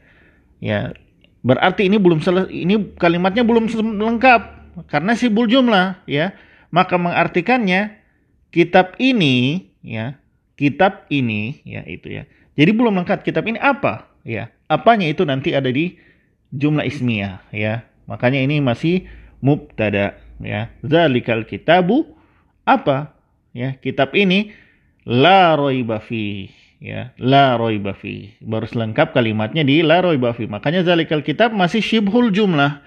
Ya. 0.60 0.92
Berarti 1.40 1.88
ini 1.88 1.96
belum 1.96 2.20
selesai 2.20 2.52
ini 2.52 2.94
kalimatnya 3.00 3.42
belum 3.46 3.70
lengkap. 3.96 4.42
Karena 4.92 5.16
sibul 5.16 5.48
jumlah 5.48 6.04
ya. 6.04 6.36
Maka 6.70 7.00
mengartikannya 7.00 7.98
kitab 8.54 8.94
ini 9.02 9.66
ya 9.82 10.20
kitab 10.60 11.08
ini 11.08 11.64
ya 11.64 11.82
itu 11.88 12.12
ya. 12.12 12.28
Jadi 12.54 12.70
belum 12.76 13.00
lengkap 13.00 13.24
kitab 13.24 13.48
ini 13.48 13.56
apa 13.56 14.06
ya. 14.22 14.52
Apanya 14.68 15.08
itu 15.08 15.24
nanti 15.24 15.56
ada 15.56 15.72
di 15.72 15.96
jumlah 16.52 16.84
ismiyah 16.84 17.40
ya. 17.50 17.88
Makanya 18.04 18.44
ini 18.44 18.60
masih 18.60 19.08
mubtada 19.40 20.20
ya. 20.38 20.68
Zalikal 20.84 21.48
kitabu 21.48 22.12
apa 22.68 23.16
ya. 23.56 23.80
Kitab 23.80 24.12
ini 24.12 24.52
la 25.04 25.56
roiba 25.56 26.00
ya. 26.80 27.12
La 27.20 27.54
roiba 27.60 27.92
fi. 27.92 28.34
Baru 28.40 28.66
selengkap 28.66 29.12
kalimatnya 29.12 29.62
di 29.62 29.84
la 29.84 30.00
roiba 30.00 30.32
makanya 30.48 30.82
zalikal 30.82 31.20
kitab 31.20 31.52
masih 31.52 31.84
syibhul 31.84 32.32
jumlah. 32.32 32.80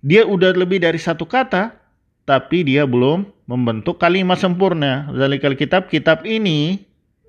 Dia 0.00 0.24
udah 0.24 0.54
lebih 0.54 0.82
dari 0.82 0.98
satu 0.98 1.28
kata 1.28 1.76
tapi 2.28 2.64
dia 2.64 2.84
belum 2.84 3.28
membentuk 3.48 4.00
kalimat 4.00 4.40
sempurna. 4.40 5.08
Zalikal 5.16 5.54
kitab 5.54 5.88
kitab 5.92 6.24
ini 6.24 6.84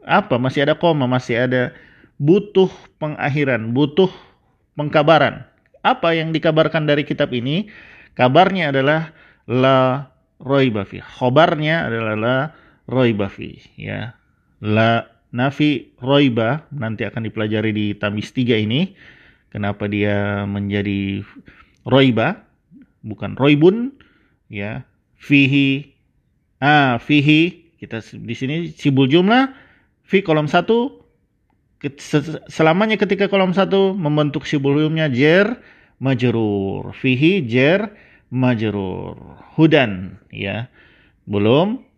apa? 0.08 0.40
Masih 0.40 0.68
ada 0.68 0.76
koma 0.76 1.08
masih 1.08 1.40
ada 1.40 1.76
butuh 2.20 2.72
pengakhiran 3.00 3.72
butuh 3.72 4.12
pengkabaran. 4.76 5.48
Apa 5.80 6.12
yang 6.16 6.36
dikabarkan 6.36 6.84
dari 6.84 7.08
kitab 7.08 7.32
ini? 7.32 7.72
Kabarnya 8.20 8.76
adalah 8.76 9.16
la 9.48 10.12
roiba 10.44 10.84
fi. 10.84 11.00
Khobarnya 11.00 11.88
adalah 11.88 12.16
la 12.20 12.36
roiba 12.89 13.29
fi 13.29 13.62
ya. 13.77 14.17
La 14.60 15.05
nafi 15.29 15.93
roiba 16.01 16.65
nanti 16.74 17.05
akan 17.05 17.29
dipelajari 17.29 17.72
di 17.72 17.86
tamis 17.93 18.34
3 18.34 18.65
ini. 18.65 18.98
Kenapa 19.53 19.86
dia 19.86 20.46
menjadi 20.50 21.22
roiba 21.86 22.41
bukan 23.05 23.38
roibun 23.38 23.93
ya. 24.50 24.84
Fihi 25.19 25.93
ah 26.63 26.98
fihi 26.98 27.72
kita 27.77 28.01
di 28.01 28.34
sini 28.34 28.74
sibul 28.74 29.05
jumlah. 29.05 29.53
Fi 30.10 30.25
kolom 30.25 30.50
1 30.50 30.65
selamanya 32.50 32.98
ketika 32.98 33.29
kolom 33.29 33.53
1 33.53 33.69
membentuk 33.96 34.50
sibul 34.50 34.75
jumlahnya 34.75 35.13
jer 35.13 35.48
majrur. 36.01 36.91
Fihi 36.98 37.46
jer 37.46 37.93
majrur. 38.34 39.38
Hudan 39.53 40.17
ya. 40.34 40.67
Belum 41.29 41.88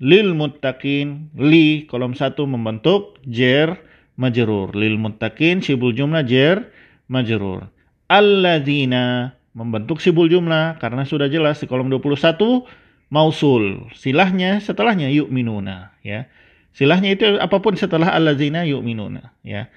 lil 0.00 0.32
muttaqin 0.32 1.30
li 1.36 1.84
kolom 1.84 2.16
satu 2.16 2.48
membentuk 2.48 3.20
jer 3.28 3.76
majrur. 4.16 4.72
Lil 4.72 4.96
muttaqin 4.96 5.60
sibul 5.60 5.92
jumlah 5.92 6.24
jer 6.24 6.72
majrur. 7.12 7.68
Alladzina 8.08 9.36
membentuk 9.52 10.00
sibul 10.00 10.26
jumlah 10.26 10.80
karena 10.80 11.04
sudah 11.04 11.28
jelas 11.28 11.60
di 11.60 11.68
kolom 11.68 11.92
21 11.92 12.64
mausul. 13.12 13.86
Silahnya 13.92 14.58
setelahnya 14.58 15.12
yuk 15.12 15.28
minuna 15.28 15.94
ya. 16.00 16.26
Silahnya 16.72 17.14
itu 17.14 17.36
apa 17.38 17.60
pun 17.60 17.76
setelah 17.76 18.16
alladzina 18.16 18.64
yuk 18.64 18.80
minuna 18.80 19.36
ya. 19.44 19.68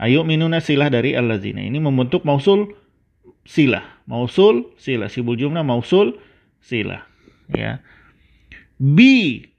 Ayuk 0.00 0.24
minuna 0.24 0.64
silah 0.64 0.88
dari 0.88 1.12
alladzina. 1.12 1.60
Ini 1.60 1.76
membentuk 1.76 2.24
mausul 2.24 2.72
silah. 3.44 3.84
Mausul 4.08 4.76
silah. 4.80 5.08
Sibul 5.12 5.36
jumlah 5.36 5.64
mausul 5.64 6.16
silah 6.60 7.04
ya. 7.52 7.84
Bi 8.80 9.49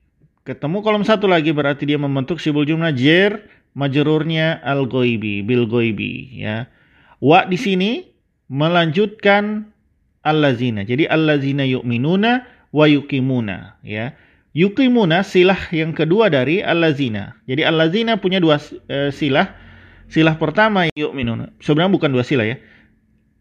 ketemu 0.41 0.81
kolom 0.81 1.05
satu 1.05 1.29
lagi 1.29 1.53
berarti 1.53 1.85
dia 1.85 1.99
membentuk 2.01 2.41
sibul 2.41 2.65
jumlah 2.65 2.93
jer 2.97 3.45
majrurnya 3.77 4.59
al 4.61 4.89
goibi 4.89 5.45
bil 5.45 5.69
goibi 5.69 6.41
ya. 6.41 6.67
Wa 7.21 7.45
di 7.45 7.57
sini 7.57 8.09
melanjutkan 8.51 9.69
allazina. 10.25 10.83
Jadi 10.83 11.07
allazina 11.07 11.63
yu'minuna 11.63 12.45
wa 12.73 12.85
yuqimuna 12.89 13.79
ya. 13.85 14.17
Yuqimuna 14.51 15.23
silah 15.23 15.71
yang 15.71 15.95
kedua 15.95 16.27
dari 16.27 16.59
allazina. 16.59 17.39
Jadi 17.47 17.63
allazina 17.63 18.19
punya 18.19 18.43
dua 18.43 18.59
uh, 18.59 19.09
silah. 19.13 19.55
Silah 20.11 20.35
pertama 20.35 20.91
yu'minuna. 20.91 21.55
Sebenarnya 21.63 21.93
bukan 21.95 22.11
dua 22.11 22.27
silah 22.27 22.43
ya. 22.43 22.57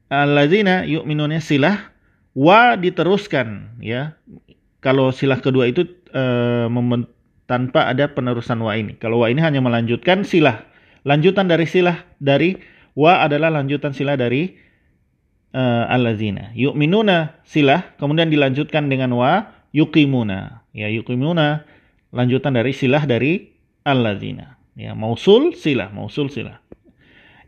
Allazina 0.06 0.86
yu'minuna 0.86 1.42
silah. 1.42 1.90
Wa 2.30 2.78
diteruskan 2.78 3.82
ya. 3.82 4.14
Kalau 4.78 5.10
silah 5.10 5.42
kedua 5.42 5.66
itu 5.66 5.99
e, 6.10 6.24
tanpa 7.46 7.90
ada 7.90 8.10
penerusan 8.10 8.58
wa 8.62 8.74
ini. 8.74 8.94
Kalau 8.98 9.22
wa 9.22 9.30
ini 9.30 9.40
hanya 9.42 9.62
melanjutkan 9.62 10.22
silah. 10.22 10.66
Lanjutan 11.02 11.48
dari 11.48 11.64
silah 11.64 12.04
dari 12.20 12.60
wa 12.92 13.24
adalah 13.24 13.48
lanjutan 13.50 13.96
silah 13.96 14.18
dari 14.18 14.54
e, 15.50 15.62
allazina. 15.88 16.52
Yu'minuna 16.54 17.40
silah 17.46 17.96
kemudian 17.96 18.28
dilanjutkan 18.28 18.86
dengan 18.90 19.16
wa 19.16 19.50
yuqimuna. 19.72 20.66
Ya 20.76 20.90
yuqimuna 20.90 21.64
lanjutan 22.14 22.54
dari 22.54 22.74
silah 22.74 23.06
dari 23.06 23.54
allazina. 23.82 24.60
Ya 24.78 24.94
mausul 24.94 25.54
silah, 25.58 25.90
mausul 25.90 26.30
silah. 26.30 26.62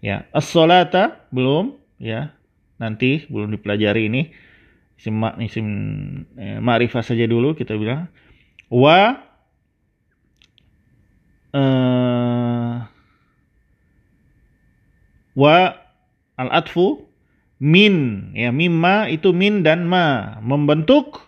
Ya, 0.03 0.27
as-salata 0.35 1.31
belum 1.31 1.79
ya 2.03 2.35
nanti 2.83 3.23
belum 3.31 3.55
dipelajari 3.55 4.11
ini 4.11 4.35
isim 4.99 5.23
isim 5.39 5.67
eh, 6.35 6.59
ma'rifah 6.59 7.07
saja 7.07 7.23
dulu 7.31 7.55
kita 7.55 7.79
bilang 7.79 8.11
wa 8.73 9.21
eh, 11.53 12.75
wa 15.37 15.57
al-atfu 16.41 17.05
min. 17.61 18.29
Ya 18.33 18.49
mimma 18.49 19.13
itu 19.13 19.37
min 19.37 19.61
dan 19.61 19.85
ma. 19.85 20.41
Membentuk 20.41 21.21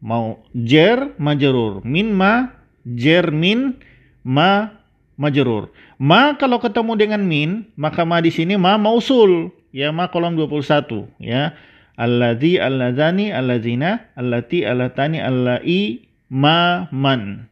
mau 0.00 0.40
jer 0.56 1.12
majrur. 1.20 1.84
Min 1.84 2.16
ma 2.16 2.48
jer 2.88 3.28
min 3.28 3.76
ma 4.24 4.72
majrur. 5.20 5.68
Ma 6.00 6.34
kalau 6.40 6.58
ketemu 6.58 6.92
dengan 6.96 7.22
min 7.22 7.68
maka 7.76 8.08
ma 8.08 8.24
di 8.24 8.32
sini 8.32 8.56
ma 8.56 8.80
mausul. 8.80 9.52
Ya 9.74 9.90
ma 9.90 10.06
kolom 10.06 10.38
21 10.38 11.18
ya 11.18 11.50
alladzi 11.98 12.62
alladzani 12.62 13.34
alladzina 13.34 14.06
allati 14.14 14.62
allatani 14.62 15.18
allai 15.18 16.13
ma 16.34 16.90
man 16.90 17.46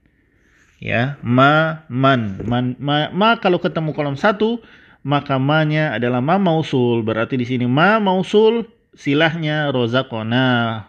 ya 0.82 1.14
ma 1.22 1.86
man 1.86 2.42
man 2.42 2.74
ma, 2.82 3.06
ma 3.14 3.38
kalau 3.38 3.62
ketemu 3.62 3.94
kolom 3.94 4.18
satu 4.18 4.58
maka 5.02 5.38
ma-nya 5.38 5.94
adalah 5.98 6.22
ma 6.22 6.38
mausul. 6.38 7.02
Berarti 7.02 7.38
di 7.38 7.46
sini 7.46 7.66
ma 7.66 7.98
mausul 7.98 8.66
silahnya 8.94 9.70
rozakona 9.74 10.82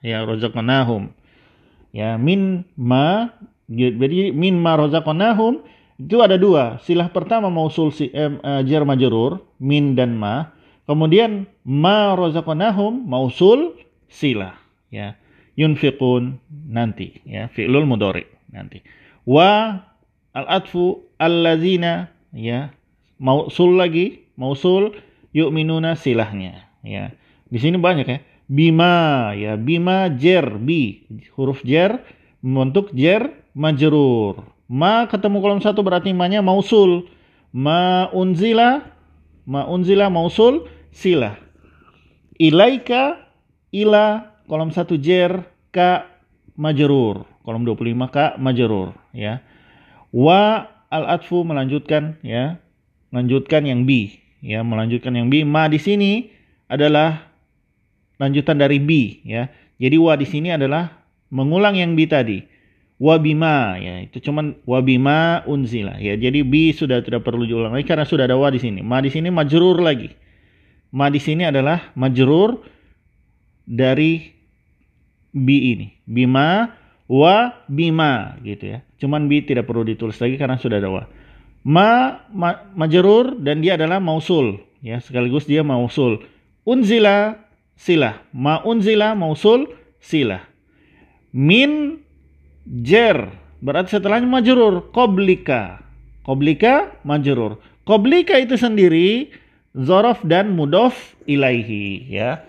ya 0.00 0.22
rozakonahum. 0.22 1.10
Ya 1.90 2.14
min 2.18 2.62
ma 2.78 3.30
jadi 3.66 4.30
min 4.30 4.58
ma 4.58 4.78
rozakonahum 4.78 5.66
itu 5.98 6.22
ada 6.22 6.38
dua. 6.38 6.78
Silah 6.86 7.10
pertama 7.10 7.50
mausul 7.50 7.90
si 7.90 8.10
eh, 8.10 8.30
jar 8.66 8.82
majrur 8.86 9.42
min 9.58 9.98
dan 9.98 10.14
ma. 10.14 10.54
Kemudian 10.86 11.50
ma 11.66 12.14
rozakonahum 12.14 13.06
mausul 13.06 13.74
silah 14.06 14.54
ya. 14.94 15.18
Yunfiqun 15.56 16.36
nanti 16.68 17.24
ya 17.24 17.48
fi'lul 17.48 17.88
mudhari 17.88 18.28
nanti. 18.52 18.84
Wa 19.24 19.80
al-atfu 20.36 21.08
allazina 21.16 22.12
ya 22.36 22.70
mausul 23.16 23.80
lagi, 23.80 24.28
mausul 24.36 24.92
yu'minuna 25.32 25.96
silahnya 25.96 26.68
ya. 26.84 27.12
Di 27.48 27.58
sini 27.58 27.80
banyak 27.80 28.06
ya. 28.06 28.18
Bima 28.46 29.34
ya, 29.34 29.58
bima 29.58 30.06
jer 30.12 30.46
bi 30.60 31.02
huruf 31.34 31.64
jer 31.66 32.04
membentuk 32.44 32.94
jer 32.94 33.32
majrur. 33.56 34.44
Ma 34.70 35.08
ketemu 35.08 35.40
kolom 35.42 35.60
satu 35.64 35.82
berarti 35.82 36.12
ma-nya 36.14 36.44
mausul. 36.44 37.08
Ma 37.50 38.12
unzila 38.12 38.84
ma 39.48 39.64
unzila 39.66 40.12
mausul 40.12 40.68
silah. 40.92 41.40
Ilaika 42.36 43.24
ila 43.72 44.35
kolom 44.46 44.70
satu 44.70 44.96
jer 44.96 45.44
ka 45.74 46.06
majrur. 46.56 47.26
Kolom 47.42 47.62
25 47.62 48.10
ka 48.10 48.34
majrur 48.40 48.94
ya. 49.14 49.42
Wa 50.10 50.66
al-atfu 50.90 51.46
melanjutkan 51.46 52.18
ya. 52.22 52.58
Melanjutkan 53.14 53.62
yang 53.66 53.86
B 53.86 54.18
ya. 54.42 54.62
Melanjutkan 54.66 55.14
yang 55.14 55.30
B. 55.30 55.46
Ma 55.46 55.70
di 55.70 55.78
sini 55.78 56.30
adalah 56.66 57.30
lanjutan 58.18 58.58
dari 58.58 58.82
B 58.82 59.22
ya. 59.22 59.46
Jadi 59.76 59.96
wa 60.00 60.16
di 60.16 60.26
sini 60.26 60.48
adalah 60.50 60.90
mengulang 61.30 61.76
yang 61.76 61.94
B 61.94 62.08
tadi. 62.08 62.42
Wa 62.96 63.20
bima 63.20 63.76
ya. 63.76 64.02
Itu 64.02 64.24
cuman 64.24 64.56
wa 64.64 64.80
bima 64.80 65.44
unzila 65.44 66.00
ya. 66.00 66.16
Jadi 66.16 66.42
B 66.42 66.72
sudah 66.72 67.04
tidak 67.04 67.22
perlu 67.22 67.44
diulang 67.44 67.76
lagi 67.76 67.86
karena 67.86 68.08
sudah 68.08 68.24
ada 68.26 68.34
wa 68.34 68.48
di 68.48 68.58
sini. 68.58 68.80
Ma 68.80 69.04
di 69.04 69.12
sini 69.12 69.28
majrur 69.28 69.78
lagi. 69.84 70.10
Ma 70.96 71.12
di 71.12 71.20
sini 71.20 71.44
adalah 71.44 71.92
majrur 71.94 72.56
dari 73.66 74.35
B 75.36 75.76
ini. 75.76 75.92
Bima 76.08 76.72
wa 77.04 77.52
bima 77.68 78.40
gitu 78.40 78.72
ya. 78.72 78.78
Cuman 78.96 79.28
B 79.28 79.44
tidak 79.44 79.68
perlu 79.68 79.84
ditulis 79.84 80.16
lagi 80.16 80.40
karena 80.40 80.56
sudah 80.56 80.80
ada 80.80 80.88
wa. 80.88 81.04
Ma, 81.66 82.22
ma 82.32 82.72
majrur 82.72 83.36
dan 83.42 83.60
dia 83.60 83.76
adalah 83.76 84.00
mausul 84.00 84.64
ya. 84.80 84.96
Sekaligus 85.04 85.44
dia 85.44 85.60
mausul. 85.60 86.24
Unzila 86.64 87.36
silah. 87.76 88.24
Ma 88.32 88.64
unzila 88.64 89.12
mausul 89.12 89.68
silah. 90.00 90.40
Min 91.36 92.00
jer. 92.64 93.28
Berarti 93.60 94.00
setelahnya 94.00 94.24
majrur. 94.24 94.88
Qoblika. 94.94 95.84
Qoblika 96.24 96.96
majrur. 97.04 97.60
Qoblika 97.84 98.34
itu 98.40 98.56
sendiri 98.58 99.30
zorof 99.76 100.24
dan 100.24 100.56
mudof 100.56 100.96
ilaihi 101.28 102.08
ya. 102.08 102.42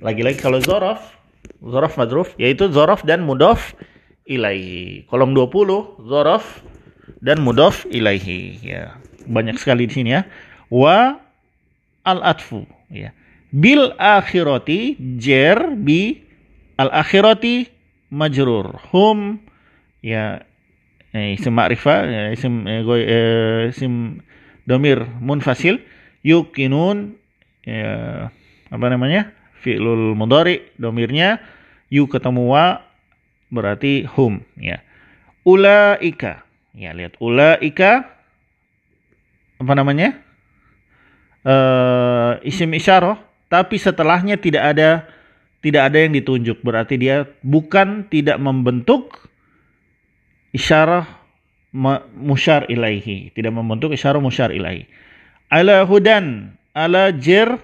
Lagi-lagi 0.00 0.40
kalau 0.40 0.58
zorof 0.64 1.19
zorof 1.60 1.96
madruf 2.00 2.32
yaitu 2.40 2.72
zorof 2.72 3.04
dan 3.04 3.24
mudof 3.24 3.76
ilaihi. 4.24 5.04
Kolom 5.08 5.36
20 5.36 6.08
zorof 6.08 6.64
dan 7.20 7.40
mudof 7.44 7.84
ilaihi. 7.88 8.60
Ya 8.64 8.96
banyak 9.28 9.60
sekali 9.60 9.86
di 9.88 9.92
sini 9.92 10.10
ya. 10.16 10.24
Wa 10.72 11.20
al 12.04 12.20
atfu 12.24 12.64
ya. 12.88 13.12
Bil 13.50 13.92
akhirati 13.98 14.96
jer 15.18 15.74
bi 15.76 16.22
al 16.80 16.88
akhirati 16.94 17.68
majrur. 18.08 18.80
Hum 18.94 19.42
ya 20.00 20.46
eh, 21.12 21.36
isim 21.36 21.52
ma'rifah 21.52 22.00
ya, 22.06 22.22
isim 22.32 22.64
eh, 22.64 22.80
goy, 22.86 23.02
eh, 23.04 23.60
isim 23.74 24.24
domir 24.64 25.02
munfasil. 25.20 25.82
Yukinun 26.20 27.16
ya, 27.64 28.28
apa 28.68 28.86
namanya 28.92 29.32
fi'lul 29.60 30.16
mudhari 30.16 30.72
domirnya 30.80 31.40
yu 31.92 32.08
ketemu 32.08 32.50
wa 32.50 32.80
berarti 33.52 34.08
hum 34.08 34.40
ya 34.56 34.80
ulaika 35.44 36.50
Ya, 36.70 36.94
lihat 36.94 37.18
ulaika 37.18 38.06
apa 39.58 39.72
namanya? 39.74 40.16
Uh, 41.40 42.36
isim 42.44 42.70
isyarah, 42.76 43.18
tapi 43.48 43.80
setelahnya 43.80 44.38
tidak 44.38 44.76
ada 44.76 45.08
tidak 45.60 45.92
ada 45.92 45.98
yang 45.98 46.14
ditunjuk. 46.14 46.62
Berarti 46.62 47.00
dia 47.00 47.26
bukan 47.42 48.06
tidak 48.06 48.38
membentuk 48.38 49.28
isyarah 50.54 51.04
musyar 52.16 52.70
ilaihi, 52.70 53.34
tidak 53.34 53.52
membentuk 53.52 53.90
isyarah 53.92 54.22
musyar 54.22 54.54
ilaihi. 54.54 54.86
Ala 55.50 55.82
hudan, 55.82 56.54
ala 56.70 57.10
jer 57.10 57.58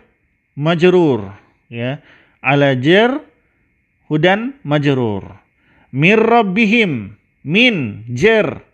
majrur, 0.58 1.30
ya. 1.72 2.02
Ala 2.44 2.76
jer 2.78 3.22
hudan 4.06 4.58
majrur. 4.62 5.38
Mir 5.90 6.20
rabbihim, 6.20 7.16
min 7.42 8.04
jer 8.12 8.66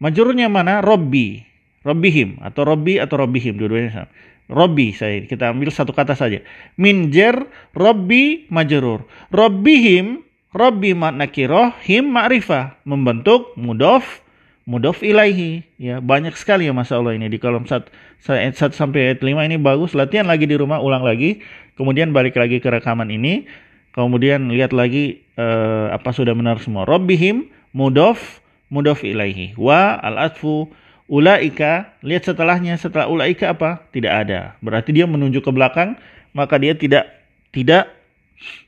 Majurnya 0.00 0.48
mana? 0.48 0.80
Robbi. 0.80 1.44
Robbihim 1.84 2.40
atau 2.40 2.64
Robbi 2.64 2.96
atau 2.96 3.20
Robbihim 3.20 3.60
dua-duanya 3.60 3.92
sama. 3.92 4.08
Robbi 4.50 4.96
saya 4.96 5.22
kita 5.28 5.52
ambil 5.52 5.68
satu 5.70 5.92
kata 5.92 6.16
saja. 6.16 6.40
Minjer 6.80 7.46
Robbi 7.76 8.48
majrur. 8.48 9.04
Robbihim 9.30 10.24
Robbi 10.50 10.90
makna 10.96 11.30
kiroh 11.30 11.70
him 11.86 12.10
ma'rifah 12.10 12.82
membentuk 12.82 13.54
mudof 13.54 14.24
mudof 14.70 15.02
ilaihi. 15.02 15.66
Ya 15.82 15.98
banyak 15.98 16.38
sekali 16.38 16.70
ya 16.70 16.72
masa 16.72 17.02
Allah 17.02 17.18
ini. 17.18 17.26
Di 17.26 17.42
kolom 17.42 17.66
1 17.66 17.90
ayat 18.30 18.54
1 18.54 18.70
sampai 18.70 19.10
ayat 19.10 19.18
5 19.18 19.34
ini 19.50 19.58
bagus. 19.58 19.98
Latihan 19.98 20.30
lagi 20.30 20.46
di 20.46 20.54
rumah 20.54 20.78
ulang 20.78 21.02
lagi. 21.02 21.42
Kemudian 21.74 22.14
balik 22.14 22.38
lagi 22.38 22.62
ke 22.62 22.70
rekaman 22.70 23.10
ini. 23.10 23.50
Kemudian 23.90 24.54
lihat 24.54 24.70
lagi 24.70 25.26
uh, 25.34 25.90
apa 25.90 26.14
sudah 26.14 26.30
benar 26.38 26.62
semua. 26.62 26.86
Robbihim 26.86 27.50
mudof 27.74 28.38
mudhof 28.70 29.02
ilaihi. 29.02 29.58
Wa 29.58 29.98
al 29.98 30.30
atfu 30.30 30.70
ulaika. 31.10 31.98
Lihat 32.06 32.30
setelahnya 32.30 32.78
setelah 32.78 33.10
ulaika 33.10 33.50
apa? 33.50 33.82
Tidak 33.90 34.12
ada. 34.14 34.54
Berarti 34.62 34.94
dia 34.94 35.10
menunjuk 35.10 35.42
ke 35.42 35.50
belakang 35.50 35.98
maka 36.30 36.62
dia 36.62 36.78
tidak 36.78 37.10
tidak 37.50 37.90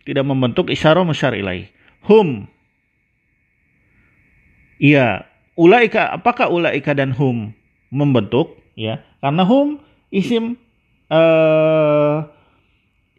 tidak 0.03 0.27
membentuk 0.27 0.67
isyarah 0.67 1.07
musyar 1.07 1.39
ilaihi. 1.39 1.71
Hum. 2.11 2.51
Iya 4.83 5.31
ulaika 5.59 6.13
apakah 6.13 6.49
ulaika 6.49 6.97
dan 6.97 7.13
hum 7.13 7.53
membentuk 7.93 8.57
ya 8.79 9.05
karena 9.21 9.45
hum 9.45 9.81
isim 10.09 10.57
uh, 11.13 12.25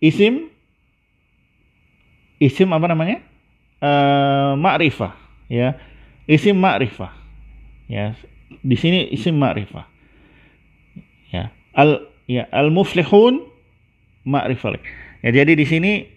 isim 0.02 0.50
isim 2.42 2.70
apa 2.74 2.86
namanya 2.90 3.22
uh, 3.80 4.58
ma'rifah 4.58 5.14
ya 5.48 5.78
isim 6.28 6.56
ma'rifah. 6.56 7.12
Ya, 7.92 8.16
di 8.64 8.76
sini 8.80 9.12
isim 9.12 9.36
ma'rifah. 9.36 9.86
Ya, 11.34 11.52
al 11.76 12.08
ya 12.30 12.48
al 12.54 12.72
muflihun 12.72 13.44
ma'rifah. 14.24 14.80
Ya, 15.24 15.30
jadi 15.32 15.54
di 15.58 15.66
sini 15.68 16.08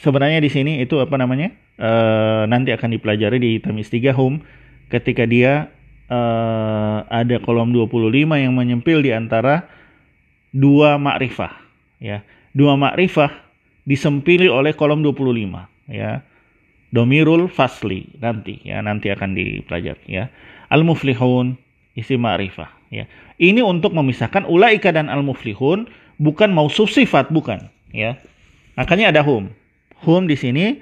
sebenarnya 0.00 0.40
di 0.40 0.50
sini 0.52 0.80
itu 0.80 0.96
apa 1.00 1.16
namanya? 1.20 1.52
Uh, 1.82 2.44
nanti 2.46 2.68
akan 2.68 2.94
dipelajari 2.94 3.40
di 3.40 3.52
tamis 3.58 3.88
3 3.88 4.12
hum 4.12 4.44
ketika 4.92 5.24
dia 5.24 5.72
uh, 6.12 7.08
ada 7.08 7.40
kolom 7.40 7.72
25 7.72 8.12
yang 8.36 8.52
menyempil 8.52 9.00
di 9.00 9.16
antara 9.16 9.64
dua 10.52 11.00
ma'rifah 11.00 11.52
ya. 11.96 12.20
Dua 12.52 12.76
ma'rifah 12.76 13.32
disempili 13.88 14.52
oleh 14.52 14.76
kolom 14.76 15.00
25 15.00 15.88
ya 15.88 16.20
domirul 16.92 17.48
fasli 17.48 18.06
nanti 18.20 18.60
ya 18.62 18.78
nanti 18.84 19.10
akan 19.10 19.34
dipelajari 19.34 20.06
ya 20.06 20.30
al 20.70 20.86
muflihun 20.86 21.56
isi 21.96 22.16
ma'rifah 22.16 22.70
ya. 22.92 23.04
Ini 23.40 23.64
untuk 23.64 23.96
memisahkan 23.96 24.46
ulaika 24.46 24.92
dan 24.92 25.08
al-muflihun 25.08 25.88
bukan 26.20 26.52
mausuf 26.52 26.92
sifat 26.92 27.32
bukan 27.32 27.72
ya. 27.90 28.20
Makanya 28.76 29.12
ada 29.12 29.20
hum. 29.24 29.52
Hum 30.04 30.28
di 30.28 30.36
sini 30.36 30.78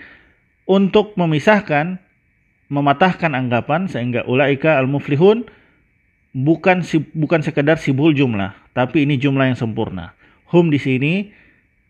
untuk 0.66 1.14
memisahkan 1.16 1.98
mematahkan 2.70 3.34
anggapan 3.34 3.90
sehingga 3.90 4.22
ulaika 4.24 4.78
al-muflihun 4.78 5.44
bukan 6.30 6.86
bukan 7.18 7.40
sekedar 7.42 7.82
sibul 7.82 8.14
jumlah, 8.14 8.54
tapi 8.72 9.02
ini 9.02 9.18
jumlah 9.18 9.50
yang 9.50 9.58
sempurna. 9.58 10.14
Hum 10.48 10.70
di 10.70 10.78
sini 10.78 11.34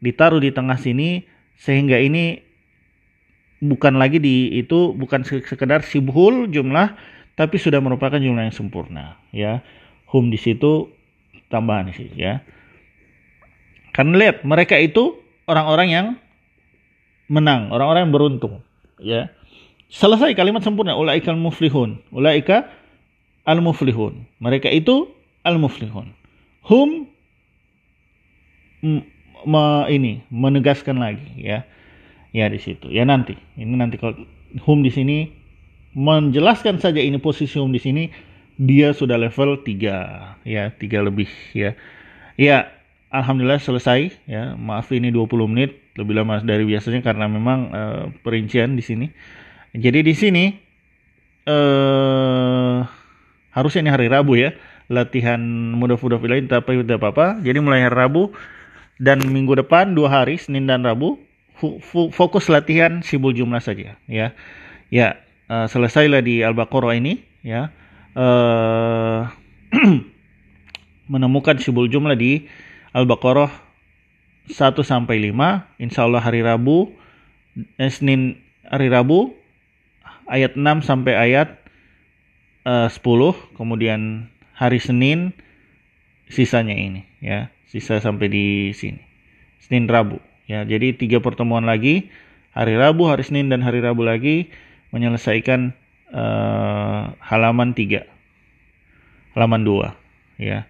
ditaruh 0.00 0.40
di 0.40 0.50
tengah 0.50 0.80
sini 0.80 1.28
sehingga 1.60 2.00
ini 2.00 2.40
bukan 3.60 4.00
lagi 4.00 4.16
di 4.16 4.56
itu 4.56 4.96
bukan 4.96 5.20
sekedar 5.24 5.84
sibul 5.84 6.48
jumlah 6.48 6.96
tapi 7.36 7.60
sudah 7.60 7.80
merupakan 7.84 8.16
jumlah 8.16 8.48
yang 8.48 8.56
sempurna 8.56 9.20
ya. 9.36 9.60
Hum 10.08 10.32
di 10.32 10.40
situ 10.40 10.88
tambahan 11.52 11.92
sih 11.92 12.08
ya. 12.16 12.40
Karena 13.92 14.16
lihat 14.16 14.36
mereka 14.48 14.80
itu 14.80 15.20
orang-orang 15.44 15.88
yang 15.92 16.06
menang, 17.28 17.68
orang-orang 17.68 18.08
yang 18.08 18.14
beruntung 18.16 18.54
ya. 18.96 19.28
Selesai 19.90 20.38
kalimat 20.38 20.62
sempurna 20.62 20.94
ulaika 20.94 21.34
al-muflihun. 21.34 21.98
Ulaika 22.14 22.70
al-muflihun. 23.42 24.22
Mereka 24.38 24.70
itu 24.70 25.10
al-muflihun. 25.42 26.14
Hum 26.70 27.10
me, 29.46 29.62
ini 29.90 30.22
menegaskan 30.30 31.02
lagi 31.02 31.26
ya. 31.34 31.66
Ya 32.30 32.46
di 32.46 32.62
situ. 32.62 32.86
Ya 32.94 33.02
nanti. 33.02 33.34
Ini 33.58 33.74
nanti 33.74 33.98
kalau 33.98 34.14
hum 34.62 34.86
di 34.86 34.94
sini 34.94 35.34
menjelaskan 35.98 36.78
saja 36.78 37.02
ini 37.02 37.18
posisi 37.18 37.58
hum 37.58 37.74
di 37.74 37.82
sini 37.82 38.06
dia 38.60 38.94
sudah 38.94 39.18
level 39.18 39.66
3 39.66 40.46
ya, 40.46 40.70
3 40.70 41.08
lebih 41.10 41.26
ya. 41.50 41.74
Ya, 42.38 42.70
alhamdulillah 43.10 43.58
selesai 43.58 44.14
ya. 44.30 44.54
Maaf 44.54 44.94
ini 44.94 45.10
20 45.10 45.50
menit 45.50 45.80
lebih 45.98 46.14
lama 46.14 46.38
dari 46.44 46.62
biasanya 46.62 47.02
karena 47.02 47.26
memang 47.26 47.58
uh, 47.74 48.02
perincian 48.22 48.78
di 48.78 48.84
sini. 48.86 49.06
Jadi 49.74 50.02
di 50.02 50.14
sini 50.14 50.44
eh 51.46 52.78
harusnya 53.50 53.80
ini 53.86 53.90
hari 53.90 54.06
Rabu 54.10 54.38
ya 54.38 54.54
latihan 54.90 55.38
mudah-mudah 55.78 56.18
lain 56.18 56.50
tapi 56.50 56.82
tidak 56.82 56.98
apa-apa. 57.02 57.38
Jadi 57.42 57.58
mulai 57.62 57.86
hari 57.86 57.94
Rabu 57.94 58.34
dan 58.98 59.22
minggu 59.22 59.54
depan 59.62 59.94
dua 59.94 60.22
hari 60.22 60.36
Senin 60.36 60.66
dan 60.66 60.82
Rabu 60.82 61.18
fokus 62.14 62.48
latihan 62.48 63.04
sibul 63.04 63.34
jumlah 63.36 63.62
saja 63.62 63.94
ya. 64.10 64.34
Ya, 64.90 65.22
uh, 65.46 65.70
selesailah 65.70 66.18
di 66.26 66.42
Al-Baqarah 66.42 66.98
ini 66.98 67.22
ya. 67.46 67.70
Uh, 68.10 69.30
menemukan 71.10 71.58
sibul 71.62 71.86
jumlah 71.86 72.18
di 72.18 72.50
Al-Baqarah 72.90 73.50
1 74.50 74.54
sampai 74.82 75.30
5 75.30 75.78
insya 75.78 76.06
Allah 76.06 76.22
hari 76.22 76.42
Rabu 76.42 76.90
eh, 77.78 77.90
Senin 77.90 78.38
hari 78.66 78.90
Rabu 78.90 79.34
ayat 80.30 80.54
6 80.54 80.86
sampai 80.86 81.18
ayat 81.18 81.58
uh, 82.64 82.86
10, 82.86 83.02
kemudian 83.58 84.30
hari 84.54 84.78
Senin 84.78 85.34
sisanya 86.30 86.72
ini 86.78 87.02
ya, 87.18 87.50
sisa 87.66 87.98
sampai 87.98 88.30
di 88.30 88.46
sini. 88.70 89.02
Senin 89.60 89.90
Rabu 89.90 90.22
ya. 90.46 90.62
Jadi 90.62 90.94
tiga 90.94 91.18
pertemuan 91.18 91.66
lagi, 91.66 92.08
hari 92.54 92.78
Rabu, 92.78 93.10
hari 93.10 93.26
Senin 93.26 93.50
dan 93.50 93.60
hari 93.60 93.82
Rabu 93.82 94.06
lagi 94.06 94.48
menyelesaikan 94.94 95.74
uh, 96.14 97.14
halaman 97.18 97.74
3. 97.74 98.06
Halaman 99.34 99.62
2 99.66 100.42
ya. 100.42 100.66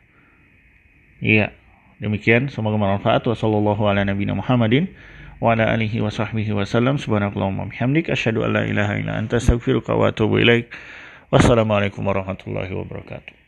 Iya. 1.21 1.53
Demikian 2.01 2.49
semoga 2.49 2.81
bermanfaat. 2.81 3.29
Wassalamualaikum 3.29 3.85
warahmatullahi 3.85 4.89
wa 4.89 5.20
ala 5.49 5.73
alihi 5.73 6.05
wa 6.05 6.13
sahbihi 6.13 6.53
wa 6.53 6.69
sallam 6.69 7.01
subhanakallahumma 7.01 7.73
bihamdik 7.73 8.13
asyhadu 8.13 8.45
an 8.45 8.53
la 8.53 8.63
ilaha 8.69 9.01
illa 9.01 9.17
anta 9.17 9.41
astaghfiruka 9.41 9.97
wa 9.97 10.13
atubu 10.13 10.37
ilaik 10.45 10.69
wassalamualaikum 11.33 12.05
warahmatullahi 12.05 12.69
wabarakatuh 12.77 13.40